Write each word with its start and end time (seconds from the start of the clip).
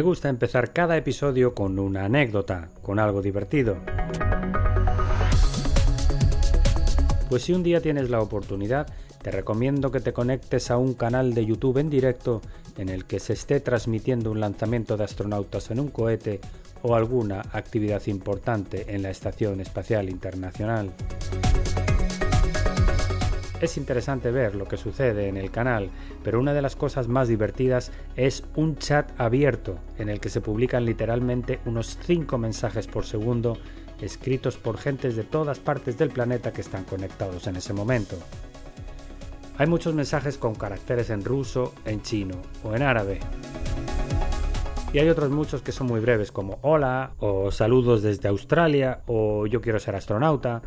Me 0.00 0.04
gusta 0.04 0.30
empezar 0.30 0.72
cada 0.72 0.96
episodio 0.96 1.54
con 1.54 1.78
una 1.78 2.06
anécdota, 2.06 2.70
con 2.80 2.98
algo 2.98 3.20
divertido. 3.20 3.76
Pues 7.28 7.42
si 7.42 7.52
un 7.52 7.62
día 7.62 7.82
tienes 7.82 8.08
la 8.08 8.22
oportunidad, 8.22 8.86
te 9.20 9.30
recomiendo 9.30 9.90
que 9.90 10.00
te 10.00 10.14
conectes 10.14 10.70
a 10.70 10.78
un 10.78 10.94
canal 10.94 11.34
de 11.34 11.44
YouTube 11.44 11.76
en 11.76 11.90
directo 11.90 12.40
en 12.78 12.88
el 12.88 13.04
que 13.04 13.20
se 13.20 13.34
esté 13.34 13.60
transmitiendo 13.60 14.30
un 14.30 14.40
lanzamiento 14.40 14.96
de 14.96 15.04
astronautas 15.04 15.70
en 15.70 15.80
un 15.80 15.88
cohete 15.88 16.40
o 16.80 16.96
alguna 16.96 17.42
actividad 17.52 18.00
importante 18.06 18.94
en 18.94 19.02
la 19.02 19.10
Estación 19.10 19.60
Espacial 19.60 20.08
Internacional. 20.08 20.92
Es 23.60 23.76
interesante 23.76 24.30
ver 24.30 24.54
lo 24.54 24.64
que 24.64 24.78
sucede 24.78 25.28
en 25.28 25.36
el 25.36 25.50
canal, 25.50 25.90
pero 26.24 26.40
una 26.40 26.54
de 26.54 26.62
las 26.62 26.76
cosas 26.76 27.08
más 27.08 27.28
divertidas 27.28 27.92
es 28.16 28.42
un 28.56 28.76
chat 28.76 29.10
abierto 29.20 29.76
en 29.98 30.08
el 30.08 30.18
que 30.18 30.30
se 30.30 30.40
publican 30.40 30.86
literalmente 30.86 31.60
unos 31.66 31.98
5 32.02 32.38
mensajes 32.38 32.86
por 32.86 33.04
segundo 33.04 33.58
escritos 34.00 34.56
por 34.56 34.78
gentes 34.78 35.14
de 35.14 35.24
todas 35.24 35.58
partes 35.58 35.98
del 35.98 36.08
planeta 36.08 36.52
que 36.52 36.62
están 36.62 36.84
conectados 36.84 37.46
en 37.46 37.56
ese 37.56 37.74
momento. 37.74 38.16
Hay 39.58 39.66
muchos 39.66 39.92
mensajes 39.92 40.38
con 40.38 40.54
caracteres 40.54 41.10
en 41.10 41.22
ruso, 41.22 41.74
en 41.84 42.00
chino 42.00 42.36
o 42.64 42.74
en 42.74 42.80
árabe. 42.82 43.20
Y 44.94 44.98
hay 44.98 45.08
otros 45.10 45.30
muchos 45.30 45.60
que 45.60 45.70
son 45.70 45.86
muy 45.86 46.00
breves 46.00 46.32
como 46.32 46.58
hola 46.62 47.12
o 47.18 47.50
saludos 47.50 48.02
desde 48.02 48.28
Australia 48.28 49.02
o 49.06 49.46
yo 49.46 49.60
quiero 49.60 49.78
ser 49.78 49.96
astronauta. 49.96 50.62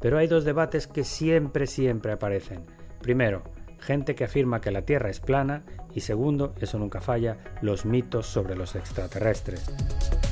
Pero 0.00 0.18
hay 0.18 0.26
dos 0.26 0.44
debates 0.44 0.86
que 0.86 1.04
siempre, 1.04 1.66
siempre 1.66 2.12
aparecen. 2.12 2.64
Primero, 3.00 3.42
gente 3.78 4.14
que 4.14 4.24
afirma 4.24 4.60
que 4.60 4.70
la 4.70 4.82
Tierra 4.82 5.10
es 5.10 5.20
plana 5.20 5.64
y 5.94 6.00
segundo, 6.00 6.54
eso 6.60 6.78
nunca 6.78 7.00
falla, 7.00 7.38
los 7.62 7.84
mitos 7.84 8.26
sobre 8.26 8.56
los 8.56 8.74
extraterrestres. 8.76 9.64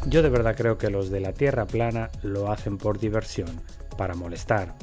Yo 0.07 0.23
de 0.23 0.29
verdad 0.31 0.57
creo 0.57 0.79
que 0.79 0.91
los 0.91 1.11
de 1.11 1.21
la 1.21 1.33
Tierra 1.33 1.67
plana 1.67 2.11
lo 2.23 2.51
hacen 2.51 2.79
por 2.79 2.99
diversión, 2.99 3.49
para 3.97 4.15
molestar. 4.15 4.75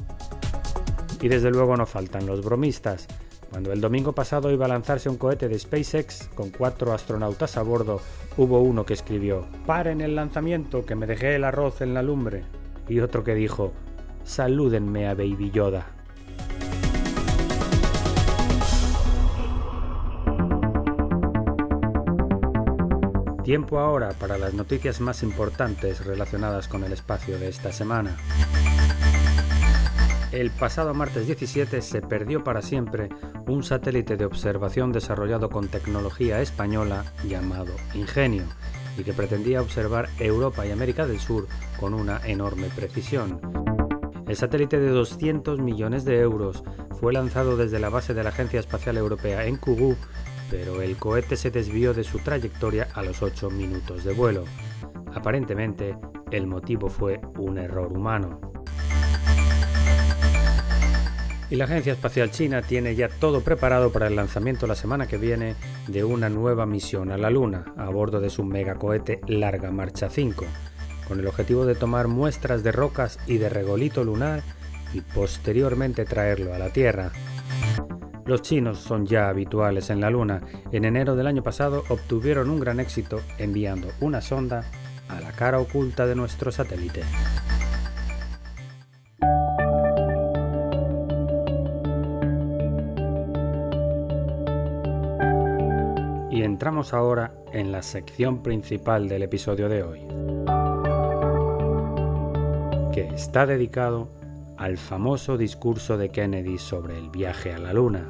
Y 1.20 1.28
desde 1.28 1.50
luego 1.50 1.76
no 1.76 1.86
faltan 1.86 2.26
los 2.26 2.44
bromistas. 2.44 3.06
Cuando 3.50 3.72
el 3.72 3.80
domingo 3.80 4.12
pasado 4.12 4.50
iba 4.50 4.66
a 4.66 4.68
lanzarse 4.68 5.08
un 5.08 5.16
cohete 5.16 5.48
de 5.48 5.58
SpaceX 5.58 6.28
con 6.34 6.50
cuatro 6.50 6.92
astronautas 6.92 7.56
a 7.56 7.62
bordo, 7.62 8.00
hubo 8.36 8.60
uno 8.60 8.84
que 8.84 8.92
escribió, 8.92 9.46
paren 9.64 10.00
el 10.00 10.14
lanzamiento, 10.14 10.84
que 10.84 10.94
me 10.94 11.06
dejé 11.06 11.36
el 11.36 11.44
arroz 11.44 11.80
en 11.80 11.94
la 11.94 12.02
lumbre. 12.02 12.44
Y 12.88 13.00
otro 13.00 13.24
que 13.24 13.34
dijo, 13.34 13.72
salúdenme 14.26 15.08
a 15.08 15.14
Baby 15.14 15.50
Yoda. 15.50 15.86
Tiempo 23.44 23.78
ahora 23.78 24.10
para 24.10 24.36
las 24.38 24.54
noticias 24.54 25.00
más 25.00 25.22
importantes 25.22 26.04
relacionadas 26.04 26.66
con 26.66 26.82
el 26.82 26.92
espacio 26.92 27.38
de 27.38 27.48
esta 27.48 27.70
semana. 27.72 28.16
El 30.32 30.50
pasado 30.50 30.92
martes 30.92 31.28
17 31.28 31.80
se 31.80 32.02
perdió 32.02 32.42
para 32.42 32.60
siempre 32.60 33.08
un 33.46 33.62
satélite 33.62 34.16
de 34.16 34.24
observación 34.24 34.90
desarrollado 34.90 35.48
con 35.48 35.68
tecnología 35.68 36.40
española 36.40 37.04
llamado 37.24 37.72
Ingenio 37.94 38.42
y 38.98 39.04
que 39.04 39.12
pretendía 39.12 39.62
observar 39.62 40.08
Europa 40.18 40.66
y 40.66 40.72
América 40.72 41.06
del 41.06 41.20
Sur 41.20 41.46
con 41.78 41.94
una 41.94 42.20
enorme 42.26 42.68
precisión. 42.74 43.75
El 44.26 44.34
satélite 44.34 44.80
de 44.80 44.88
200 44.88 45.60
millones 45.60 46.04
de 46.04 46.18
euros 46.18 46.64
fue 46.98 47.12
lanzado 47.12 47.56
desde 47.56 47.78
la 47.78 47.90
base 47.90 48.12
de 48.12 48.24
la 48.24 48.30
Agencia 48.30 48.58
Espacial 48.58 48.96
Europea 48.96 49.46
en 49.46 49.56
Kourou, 49.56 49.96
pero 50.50 50.82
el 50.82 50.96
cohete 50.96 51.36
se 51.36 51.52
desvió 51.52 51.94
de 51.94 52.02
su 52.02 52.18
trayectoria 52.18 52.88
a 52.94 53.02
los 53.02 53.22
8 53.22 53.50
minutos 53.50 54.02
de 54.02 54.14
vuelo. 54.14 54.44
Aparentemente, 55.14 55.96
el 56.32 56.48
motivo 56.48 56.88
fue 56.88 57.20
un 57.38 57.58
error 57.58 57.92
humano. 57.92 58.40
Y 61.48 61.54
la 61.54 61.66
Agencia 61.66 61.92
Espacial 61.92 62.32
China 62.32 62.62
tiene 62.62 62.96
ya 62.96 63.08
todo 63.08 63.42
preparado 63.42 63.92
para 63.92 64.08
el 64.08 64.16
lanzamiento 64.16 64.66
la 64.66 64.74
semana 64.74 65.06
que 65.06 65.18
viene 65.18 65.54
de 65.86 66.02
una 66.02 66.28
nueva 66.28 66.66
misión 66.66 67.12
a 67.12 67.16
la 67.16 67.30
Luna 67.30 67.72
a 67.76 67.88
bordo 67.90 68.18
de 68.20 68.30
su 68.30 68.42
megacohete 68.42 69.20
Larga 69.28 69.70
Marcha 69.70 70.10
5 70.10 70.44
con 71.06 71.20
el 71.20 71.26
objetivo 71.26 71.66
de 71.66 71.74
tomar 71.74 72.08
muestras 72.08 72.62
de 72.62 72.72
rocas 72.72 73.18
y 73.26 73.38
de 73.38 73.48
regolito 73.48 74.04
lunar 74.04 74.42
y 74.92 75.00
posteriormente 75.00 76.04
traerlo 76.04 76.54
a 76.54 76.58
la 76.58 76.70
Tierra. 76.70 77.12
Los 78.24 78.42
chinos 78.42 78.78
son 78.78 79.06
ya 79.06 79.28
habituales 79.28 79.88
en 79.90 80.00
la 80.00 80.10
Luna. 80.10 80.42
En 80.72 80.84
enero 80.84 81.14
del 81.14 81.28
año 81.28 81.42
pasado 81.42 81.84
obtuvieron 81.88 82.50
un 82.50 82.58
gran 82.58 82.80
éxito 82.80 83.20
enviando 83.38 83.88
una 84.00 84.20
sonda 84.20 84.64
a 85.08 85.20
la 85.20 85.30
cara 85.30 85.60
oculta 85.60 86.06
de 86.06 86.16
nuestro 86.16 86.50
satélite. 86.50 87.02
Y 96.32 96.42
entramos 96.42 96.92
ahora 96.92 97.32
en 97.52 97.70
la 97.72 97.82
sección 97.82 98.42
principal 98.42 99.08
del 99.08 99.22
episodio 99.22 99.68
de 99.68 99.82
hoy 99.82 100.35
que 102.96 103.08
está 103.08 103.44
dedicado 103.44 104.08
al 104.56 104.78
famoso 104.78 105.36
discurso 105.36 105.98
de 105.98 106.08
Kennedy 106.08 106.56
sobre 106.56 106.96
el 106.96 107.10
viaje 107.10 107.52
a 107.52 107.58
la 107.58 107.74
Luna. 107.74 108.08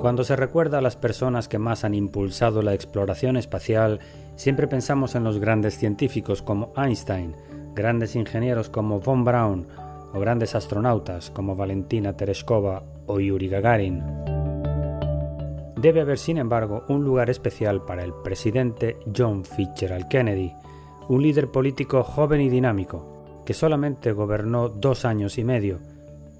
Cuando 0.00 0.24
se 0.24 0.34
recuerda 0.34 0.78
a 0.78 0.80
las 0.80 0.96
personas 0.96 1.46
que 1.46 1.58
más 1.58 1.84
han 1.84 1.92
impulsado 1.92 2.62
la 2.62 2.72
exploración 2.72 3.36
espacial, 3.36 4.00
siempre 4.36 4.66
pensamos 4.66 5.14
en 5.14 5.24
los 5.24 5.38
grandes 5.38 5.76
científicos 5.76 6.40
como 6.40 6.72
Einstein, 6.74 7.36
grandes 7.74 8.16
ingenieros 8.16 8.70
como 8.70 8.98
von 8.98 9.26
Braun 9.26 9.66
o 10.14 10.20
grandes 10.20 10.54
astronautas 10.54 11.30
como 11.30 11.54
Valentina 11.54 12.16
Tereshkova 12.16 12.82
o 13.06 13.20
Yuri 13.20 13.48
Gagarin. 13.50 14.27
Debe 15.80 16.00
haber, 16.00 16.18
sin 16.18 16.38
embargo, 16.38 16.82
un 16.88 17.04
lugar 17.04 17.30
especial 17.30 17.82
para 17.84 18.02
el 18.02 18.12
presidente 18.12 18.96
John 19.16 19.44
Fitzgerald 19.44 20.08
Kennedy, 20.08 20.52
un 21.08 21.22
líder 21.22 21.52
político 21.52 22.02
joven 22.02 22.40
y 22.40 22.48
dinámico, 22.48 23.42
que 23.46 23.54
solamente 23.54 24.10
gobernó 24.10 24.68
dos 24.68 25.04
años 25.04 25.38
y 25.38 25.44
medio, 25.44 25.78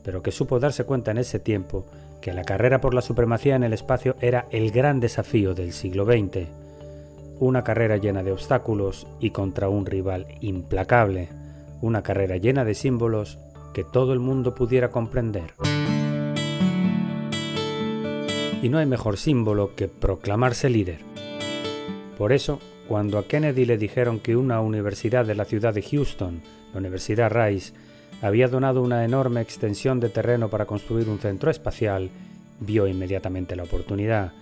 pero 0.02 0.22
que 0.22 0.32
supo 0.32 0.58
darse 0.58 0.82
cuenta 0.82 1.12
en 1.12 1.18
ese 1.18 1.38
tiempo 1.38 1.86
que 2.20 2.32
la 2.32 2.42
carrera 2.42 2.80
por 2.80 2.94
la 2.94 3.00
supremacía 3.00 3.54
en 3.54 3.62
el 3.62 3.72
espacio 3.72 4.16
era 4.20 4.46
el 4.50 4.72
gran 4.72 4.98
desafío 4.98 5.54
del 5.54 5.72
siglo 5.72 6.04
XX, 6.04 6.48
una 7.38 7.62
carrera 7.62 7.96
llena 7.96 8.24
de 8.24 8.32
obstáculos 8.32 9.06
y 9.20 9.30
contra 9.30 9.68
un 9.68 9.86
rival 9.86 10.26
implacable, 10.40 11.28
una 11.80 12.02
carrera 12.02 12.38
llena 12.38 12.64
de 12.64 12.74
símbolos 12.74 13.38
que 13.72 13.84
todo 13.84 14.12
el 14.12 14.18
mundo 14.18 14.56
pudiera 14.56 14.90
comprender. 14.90 15.54
Y 18.62 18.68
no 18.68 18.78
hay 18.78 18.86
mejor 18.86 19.16
símbolo 19.16 19.74
que 19.76 19.88
proclamarse 19.88 20.68
líder. 20.68 21.00
Por 22.16 22.32
eso, 22.32 22.58
cuando 22.88 23.18
a 23.18 23.28
Kennedy 23.28 23.64
le 23.64 23.78
dijeron 23.78 24.18
que 24.18 24.36
una 24.36 24.60
universidad 24.60 25.24
de 25.24 25.34
la 25.34 25.44
ciudad 25.44 25.72
de 25.72 25.82
Houston, 25.82 26.42
la 26.72 26.78
Universidad 26.80 27.30
Rice, 27.30 27.72
había 28.20 28.48
donado 28.48 28.82
una 28.82 29.04
enorme 29.04 29.40
extensión 29.40 30.00
de 30.00 30.08
terreno 30.08 30.48
para 30.48 30.66
construir 30.66 31.08
un 31.08 31.20
centro 31.20 31.50
espacial, 31.50 32.10
vio 32.58 32.88
inmediatamente 32.88 33.54
la 33.54 33.62
oportunidad. 33.62 34.32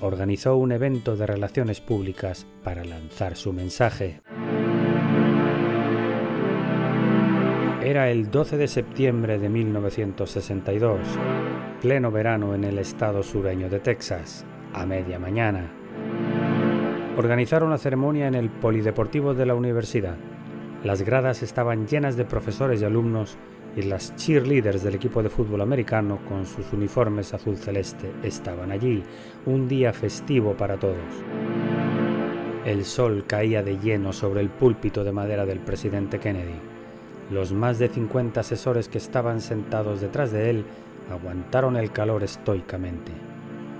Organizó 0.00 0.56
un 0.56 0.72
evento 0.72 1.16
de 1.16 1.26
relaciones 1.26 1.80
públicas 1.80 2.46
para 2.62 2.84
lanzar 2.84 3.36
su 3.36 3.52
mensaje. 3.52 4.20
Era 7.82 8.10
el 8.10 8.30
12 8.30 8.56
de 8.58 8.68
septiembre 8.68 9.38
de 9.38 9.48
1962, 9.48 10.98
pleno 11.82 12.12
verano 12.12 12.54
en 12.54 12.62
el 12.62 12.78
estado 12.78 13.24
sureño 13.24 13.68
de 13.68 13.80
Texas, 13.80 14.46
a 14.72 14.86
media 14.86 15.18
mañana. 15.18 15.68
Organizaron 17.16 17.70
la 17.70 17.78
ceremonia 17.78 18.28
en 18.28 18.36
el 18.36 18.50
Polideportivo 18.50 19.34
de 19.34 19.46
la 19.46 19.56
universidad. 19.56 20.14
Las 20.84 21.02
gradas 21.02 21.42
estaban 21.42 21.88
llenas 21.88 22.16
de 22.16 22.24
profesores 22.24 22.80
y 22.80 22.84
alumnos 22.84 23.36
y 23.74 23.82
las 23.82 24.14
cheerleaders 24.14 24.84
del 24.84 24.94
equipo 24.94 25.24
de 25.24 25.28
fútbol 25.28 25.60
americano 25.60 26.20
con 26.28 26.46
sus 26.46 26.72
uniformes 26.72 27.34
azul 27.34 27.56
celeste 27.56 28.12
estaban 28.22 28.70
allí, 28.70 29.02
un 29.46 29.66
día 29.66 29.92
festivo 29.92 30.54
para 30.56 30.76
todos. 30.76 30.96
El 32.64 32.84
sol 32.84 33.24
caía 33.26 33.64
de 33.64 33.78
lleno 33.78 34.12
sobre 34.12 34.40
el 34.40 34.50
púlpito 34.50 35.02
de 35.02 35.10
madera 35.10 35.44
del 35.46 35.58
presidente 35.58 36.20
Kennedy. 36.20 36.60
Los 37.32 37.52
más 37.52 37.80
de 37.80 37.88
50 37.88 38.38
asesores 38.38 38.88
que 38.88 38.98
estaban 38.98 39.40
sentados 39.40 40.00
detrás 40.00 40.30
de 40.30 40.50
él 40.50 40.64
aguantaron 41.12 41.76
el 41.76 41.92
calor 41.92 42.24
estoicamente. 42.24 43.12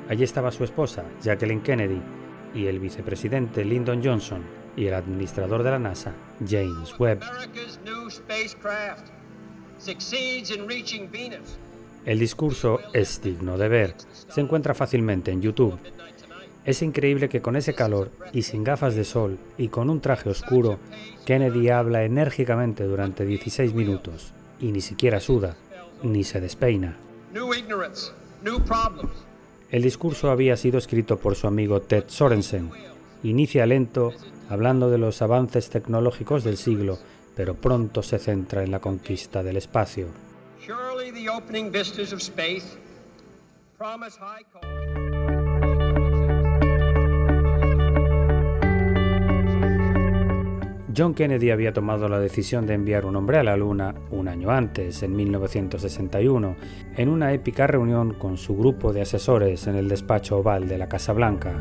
Allí 0.09 0.25
estaba 0.25 0.51
su 0.51 0.65
esposa, 0.65 1.05
Jacqueline 1.23 1.63
Kennedy, 1.63 2.01
y 2.55 2.67
el 2.67 2.79
vicepresidente 2.79 3.65
Lyndon 3.65 4.03
Johnson, 4.05 4.43
y 4.77 4.87
el 4.87 4.95
administrador 4.95 5.63
de 5.63 5.71
la 5.71 5.79
NASA, 5.79 6.13
James 6.47 6.99
Webb. 6.99 7.21
El 12.05 12.19
discurso 12.19 12.81
es 12.93 13.23
digno 13.23 13.59
de 13.59 13.69
ver. 13.69 13.95
Se 14.29 14.41
encuentra 14.41 14.75
fácilmente 14.75 15.31
en 15.31 15.43
YouTube. 15.43 15.79
Es 16.65 16.83
increíble 16.83 17.29
que 17.29 17.43
con 17.43 17.57
ese 17.57 17.75
calor 17.75 18.11
y 18.33 18.43
sin 18.43 18.63
gafas 18.63 18.95
de 18.95 19.05
sol 19.05 19.39
y 19.59 19.69
con 19.69 19.91
un 19.91 20.01
traje 20.01 20.31
oscuro, 20.31 20.79
Kennedy 21.27 21.71
habla 21.71 22.05
enérgicamente 22.05 22.85
durante 22.85 23.25
16 23.25 23.75
minutos 23.75 24.33
y 24.61 24.71
ni 24.71 24.81
siquiera 24.81 25.19
suda, 25.19 25.57
ni 26.03 26.23
se 26.23 26.41
despeina. 26.41 26.97
El 29.71 29.83
discurso 29.83 30.31
había 30.31 30.57
sido 30.57 30.79
escrito 30.79 31.17
por 31.17 31.35
su 31.35 31.47
amigo 31.47 31.81
Ted 31.81 32.05
Sorensen. 32.09 32.71
Inicia 33.23 33.65
lento, 33.65 34.13
hablando 34.51 34.91
de 34.91 34.99
los 34.99 35.23
avances 35.23 35.71
tecnológicos 35.71 36.45
del 36.45 36.57
siglo, 36.57 36.99
pero 37.35 37.55
pronto 37.55 38.03
se 38.03 38.19
centra 38.19 38.63
en 38.63 38.71
la 38.71 38.81
conquista 38.81 39.43
del 39.43 39.57
espacio. 39.57 40.09
John 50.95 51.15
Kennedy 51.15 51.51
había 51.51 51.73
tomado 51.73 52.09
la 52.09 52.19
decisión 52.19 52.67
de 52.67 52.75
enviar 52.75 53.07
un 53.07 53.17
hombre 53.17 53.39
a 53.39 53.43
la 53.43 53.57
Luna 53.57 53.95
un 54.11 54.29
año 54.29 54.51
antes, 54.51 55.03
en 55.03 55.17
1961, 55.17 56.57
en 56.97 57.09
una 57.09 57.33
épica 57.33 57.67
reunión 57.67 58.13
con 58.13 58.37
su 58.37 58.57
grupo 58.57 58.93
de 58.93 59.01
asesores 59.01 59.67
en 59.67 59.77
el 59.77 59.89
despacho 59.89 60.39
oval 60.39 60.69
de 60.69 60.77
la 60.77 60.89
Casa 60.89 61.15
Blanca, 61.15 61.57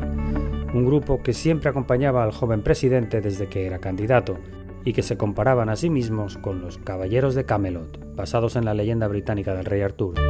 un 0.74 0.84
grupo 0.84 1.22
que 1.22 1.32
siempre 1.32 1.70
acompañaba 1.70 2.22
al 2.22 2.32
joven 2.32 2.62
presidente 2.62 3.22
desde 3.22 3.46
que 3.46 3.64
era 3.64 3.78
candidato 3.78 4.38
y 4.84 4.92
que 4.92 5.02
se 5.02 5.16
comparaban 5.16 5.70
a 5.70 5.76
sí 5.76 5.88
mismos 5.88 6.36
con 6.36 6.60
los 6.60 6.76
Caballeros 6.78 7.34
de 7.34 7.44
Camelot, 7.44 8.14
basados 8.14 8.56
en 8.56 8.66
la 8.66 8.74
leyenda 8.74 9.08
británica 9.08 9.54
del 9.54 9.64
rey 9.64 9.80
Arturo. 9.80 10.20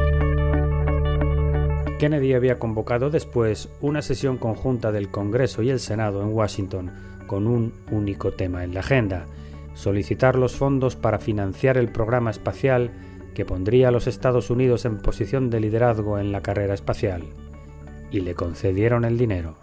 Kennedy 1.99 2.33
había 2.33 2.59
convocado 2.59 3.09
después 3.09 3.69
una 3.81 4.01
sesión 4.01 4.37
conjunta 4.37 4.91
del 4.91 5.09
Congreso 5.09 5.61
y 5.61 5.69
el 5.69 5.79
Senado 5.79 6.21
en 6.21 6.33
Washington 6.33 6.91
con 7.27 7.47
un 7.47 7.73
único 7.91 8.33
tema 8.33 8.63
en 8.63 8.73
la 8.73 8.81
agenda, 8.81 9.25
solicitar 9.73 10.35
los 10.35 10.55
fondos 10.55 10.95
para 10.95 11.19
financiar 11.19 11.77
el 11.77 11.89
programa 11.89 12.31
espacial 12.31 12.91
que 13.33 13.45
pondría 13.45 13.87
a 13.87 13.91
los 13.91 14.07
Estados 14.07 14.49
Unidos 14.49 14.85
en 14.85 14.97
posición 14.97 15.49
de 15.49 15.59
liderazgo 15.59 16.19
en 16.19 16.31
la 16.31 16.41
carrera 16.41 16.73
espacial. 16.73 17.23
Y 18.11 18.19
le 18.19 18.35
concedieron 18.35 19.05
el 19.05 19.17
dinero. 19.17 19.55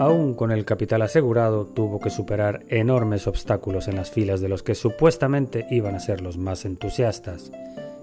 Aún 0.00 0.34
con 0.34 0.50
el 0.50 0.64
capital 0.64 1.02
asegurado, 1.02 1.66
tuvo 1.66 2.00
que 2.00 2.10
superar 2.10 2.64
enormes 2.68 3.26
obstáculos 3.26 3.88
en 3.88 3.96
las 3.96 4.10
filas 4.10 4.40
de 4.40 4.48
los 4.48 4.62
que 4.62 4.74
supuestamente 4.74 5.66
iban 5.70 5.94
a 5.94 6.00
ser 6.00 6.20
los 6.20 6.36
más 6.36 6.64
entusiastas, 6.64 7.52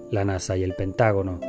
la 0.10 0.24
NASA 0.24 0.56
y 0.58 0.64
el 0.64 0.74
Pentágono, 0.74 1.40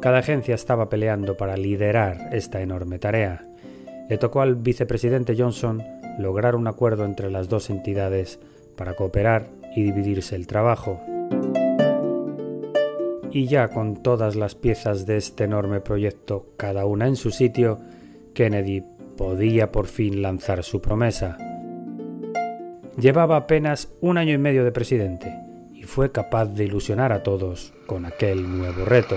cada 0.00 0.18
agencia 0.18 0.54
estaba 0.54 0.88
peleando 0.88 1.36
para 1.36 1.56
liderar 1.56 2.30
esta 2.32 2.62
enorme 2.62 2.98
tarea. 2.98 3.46
Le 4.08 4.18
tocó 4.18 4.40
al 4.40 4.56
vicepresidente 4.56 5.36
Johnson 5.36 5.82
lograr 6.18 6.56
un 6.56 6.66
acuerdo 6.66 7.04
entre 7.04 7.30
las 7.30 7.48
dos 7.48 7.70
entidades 7.70 8.40
para 8.76 8.94
cooperar 8.94 9.48
y 9.76 9.82
dividirse 9.82 10.36
el 10.36 10.46
trabajo. 10.46 11.00
Y 13.30 13.46
ya 13.46 13.68
con 13.68 14.02
todas 14.02 14.34
las 14.34 14.54
piezas 14.54 15.06
de 15.06 15.16
este 15.18 15.44
enorme 15.44 15.80
proyecto, 15.80 16.46
cada 16.56 16.86
una 16.86 17.06
en 17.06 17.16
su 17.16 17.30
sitio, 17.30 17.78
Kennedy 18.34 18.82
podía 19.16 19.70
por 19.70 19.86
fin 19.86 20.22
lanzar 20.22 20.64
su 20.64 20.80
promesa. 20.80 21.36
Llevaba 22.98 23.36
apenas 23.36 23.92
un 24.00 24.18
año 24.18 24.32
y 24.32 24.38
medio 24.38 24.64
de 24.64 24.72
presidente 24.72 25.32
y 25.74 25.84
fue 25.84 26.10
capaz 26.10 26.46
de 26.46 26.64
ilusionar 26.64 27.12
a 27.12 27.22
todos 27.22 27.72
con 27.86 28.04
aquel 28.04 28.58
nuevo 28.58 28.84
reto. 28.84 29.16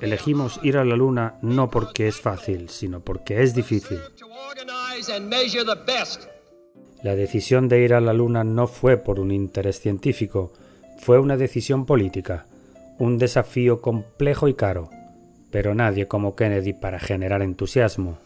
Elegimos 0.00 0.60
ir 0.62 0.76
a 0.76 0.84
la 0.84 0.96
Luna 0.96 1.34
no 1.42 1.70
porque 1.70 2.08
es 2.08 2.20
fácil, 2.20 2.68
sino 2.68 3.00
porque 3.00 3.42
es 3.42 3.54
difícil. 3.54 3.98
La 7.02 7.14
decisión 7.14 7.68
de 7.68 7.80
ir 7.80 7.94
a 7.94 8.00
la 8.00 8.12
Luna 8.12 8.44
no 8.44 8.66
fue 8.66 8.98
por 8.98 9.18
un 9.18 9.30
interés 9.30 9.80
científico, 9.80 10.52
fue 10.98 11.18
una 11.18 11.38
decisión 11.38 11.86
política, 11.86 12.44
un 12.98 13.16
desafío 13.16 13.80
complejo 13.80 14.48
y 14.48 14.54
caro, 14.54 14.90
pero 15.50 15.74
nadie 15.74 16.06
como 16.06 16.36
Kennedy 16.36 16.74
para 16.74 17.00
generar 17.00 17.40
entusiasmo. 17.40 18.18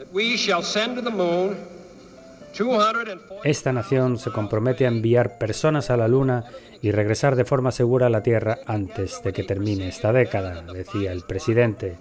Esta 3.42 3.72
nación 3.72 4.18
se 4.18 4.30
compromete 4.30 4.84
a 4.84 4.88
enviar 4.88 5.38
personas 5.38 5.90
a 5.90 5.96
la 5.96 6.08
Luna 6.08 6.44
y 6.80 6.92
regresar 6.92 7.34
de 7.34 7.44
forma 7.44 7.72
segura 7.72 8.06
a 8.06 8.10
la 8.10 8.22
Tierra 8.22 8.58
antes 8.66 9.22
de 9.22 9.32
que 9.32 9.42
termine 9.42 9.88
esta 9.88 10.12
década, 10.12 10.62
decía 10.62 11.12
el 11.12 11.22
presidente. 11.22 11.96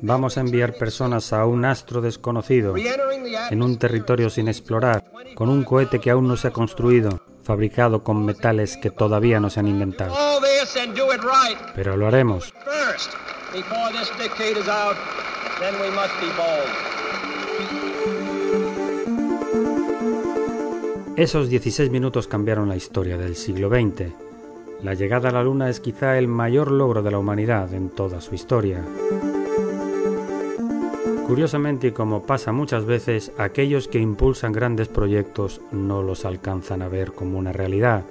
Vamos 0.00 0.36
a 0.36 0.40
enviar 0.40 0.74
personas 0.74 1.32
a 1.32 1.44
un 1.46 1.64
astro 1.64 2.00
desconocido, 2.00 2.74
en 2.76 3.62
un 3.62 3.78
territorio 3.78 4.30
sin 4.30 4.48
explorar, 4.48 5.04
con 5.34 5.48
un 5.48 5.64
cohete 5.64 6.00
que 6.00 6.10
aún 6.10 6.26
no 6.26 6.36
se 6.36 6.48
ha 6.48 6.52
construido, 6.52 7.20
fabricado 7.42 8.02
con 8.02 8.24
metales 8.24 8.76
que 8.76 8.90
todavía 8.90 9.40
no 9.40 9.50
se 9.50 9.60
han 9.60 9.68
inventado. 9.68 10.14
Pero 11.74 11.96
lo 11.96 12.06
haremos. 12.06 12.52
Esos 21.16 21.48
16 21.48 21.90
minutos 21.90 22.26
cambiaron 22.26 22.68
la 22.68 22.76
historia 22.76 23.16
del 23.16 23.34
siglo 23.34 23.70
XX. 23.70 24.12
La 24.82 24.92
llegada 24.92 25.30
a 25.30 25.32
la 25.32 25.42
Luna 25.42 25.70
es 25.70 25.80
quizá 25.80 26.18
el 26.18 26.28
mayor 26.28 26.70
logro 26.70 27.02
de 27.02 27.10
la 27.10 27.18
humanidad 27.18 27.72
en 27.72 27.88
toda 27.88 28.20
su 28.20 28.34
historia. 28.34 28.84
Curiosamente, 31.26 31.86
y 31.86 31.92
como 31.92 32.24
pasa 32.24 32.52
muchas 32.52 32.84
veces, 32.84 33.32
aquellos 33.38 33.88
que 33.88 34.00
impulsan 34.00 34.52
grandes 34.52 34.88
proyectos 34.88 35.62
no 35.72 36.02
los 36.02 36.26
alcanzan 36.26 36.82
a 36.82 36.88
ver 36.88 37.12
como 37.12 37.38
una 37.38 37.52
realidad. 37.54 38.04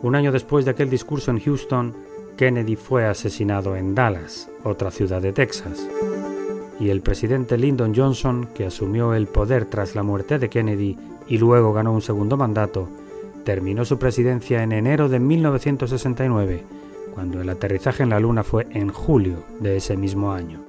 Un 0.00 0.14
año 0.14 0.32
después 0.32 0.64
de 0.64 0.70
aquel 0.70 0.88
discurso 0.88 1.30
en 1.30 1.40
Houston, 1.40 1.94
Kennedy 2.38 2.76
fue 2.76 3.04
asesinado 3.04 3.76
en 3.76 3.94
Dallas, 3.94 4.48
otra 4.64 4.90
ciudad 4.90 5.20
de 5.20 5.34
Texas 5.34 5.86
y 6.82 6.90
el 6.90 7.00
presidente 7.00 7.56
Lyndon 7.56 7.94
Johnson, 7.94 8.48
que 8.52 8.66
asumió 8.66 9.14
el 9.14 9.28
poder 9.28 9.66
tras 9.66 9.94
la 9.94 10.02
muerte 10.02 10.40
de 10.40 10.50
Kennedy 10.50 10.98
y 11.28 11.38
luego 11.38 11.72
ganó 11.72 11.92
un 11.92 12.02
segundo 12.02 12.36
mandato, 12.36 12.88
terminó 13.44 13.84
su 13.84 14.00
presidencia 14.00 14.64
en 14.64 14.72
enero 14.72 15.08
de 15.08 15.20
1969, 15.20 16.64
cuando 17.14 17.40
el 17.40 17.48
aterrizaje 17.50 18.02
en 18.02 18.10
la 18.10 18.18
Luna 18.18 18.42
fue 18.42 18.66
en 18.72 18.88
julio 18.88 19.44
de 19.60 19.76
ese 19.76 19.96
mismo 19.96 20.32
año. 20.32 20.60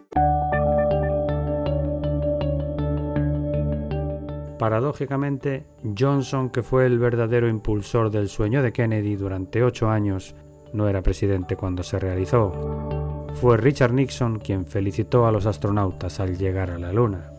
Paradójicamente, 4.60 5.65
Johnson, 5.98 6.51
que 6.51 6.62
fue 6.62 6.86
el 6.86 7.00
verdadero 7.00 7.50
impulsor 7.50 8.12
del 8.12 8.29
sueño 8.29 8.62
de 8.62 8.72
Kennedy 8.72 9.15
durante 9.15 9.63
ocho 9.63 9.89
años, 9.89 10.36
no 10.74 10.88
era 10.88 11.01
presidente 11.01 11.55
cuando 11.55 11.82
se 11.82 11.98
realizó. 11.98 13.03
Fue 13.42 13.58
Richard 13.58 13.94
Nixon 13.94 14.40
quien 14.40 14.66
felicitó 14.66 15.28
a 15.28 15.32
los 15.32 15.46
astronautas 15.46 16.20
al 16.20 16.38
llegar 16.38 16.72
a 16.72 16.80
la 16.80 16.94
Luna. 16.94 17.30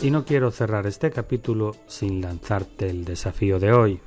Y 0.00 0.10
no 0.10 0.24
quiero 0.24 0.52
cerrar 0.52 0.86
este 0.86 1.10
capítulo 1.10 1.74
sin 1.88 2.20
lanzarte 2.20 2.88
el 2.88 3.04
desafío 3.04 3.58
de 3.58 3.72
hoy. 3.72 4.00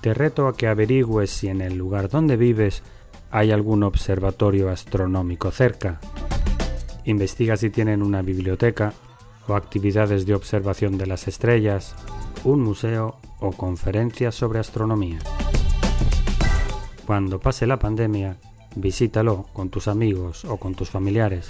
Te 0.00 0.14
reto 0.14 0.48
a 0.48 0.56
que 0.56 0.66
averigües 0.66 1.30
si 1.30 1.48
en 1.48 1.60
el 1.60 1.76
lugar 1.76 2.08
donde 2.08 2.36
vives 2.36 2.82
hay 3.30 3.52
algún 3.52 3.82
observatorio 3.82 4.70
astronómico 4.70 5.50
cerca. 5.50 6.00
Investiga 7.04 7.56
si 7.56 7.70
tienen 7.70 8.02
una 8.02 8.22
biblioteca 8.22 8.92
o 9.48 9.54
actividades 9.54 10.26
de 10.26 10.34
observación 10.34 10.98
de 10.98 11.06
las 11.06 11.28
estrellas, 11.28 11.94
un 12.44 12.62
museo 12.62 13.16
o 13.40 13.52
conferencias 13.52 14.34
sobre 14.34 14.58
astronomía. 14.58 15.18
Cuando 17.06 17.40
pase 17.40 17.66
la 17.66 17.78
pandemia, 17.78 18.36
visítalo 18.76 19.46
con 19.52 19.70
tus 19.70 19.88
amigos 19.88 20.44
o 20.44 20.58
con 20.58 20.74
tus 20.74 20.90
familiares. 20.90 21.48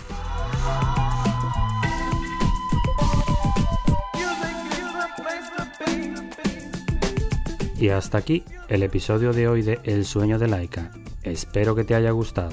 Y 7.78 7.88
hasta 7.88 8.18
aquí 8.18 8.44
el 8.68 8.82
episodio 8.82 9.32
de 9.32 9.48
hoy 9.48 9.62
de 9.62 9.80
El 9.84 10.04
sueño 10.04 10.38
de 10.38 10.48
Laika. 10.48 10.90
Espero 11.22 11.74
que 11.74 11.84
te 11.84 11.94
haya 11.94 12.10
gustado. 12.10 12.52